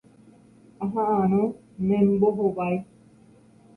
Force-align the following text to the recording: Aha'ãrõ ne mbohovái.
Aha'ãrõ 0.85 1.43
ne 1.89 1.97
mbohovái. 2.09 2.75